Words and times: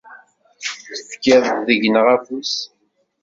Tefkiḍ 1.09 1.45
deg-nneɣ 1.67 2.07
afus. 2.15 2.53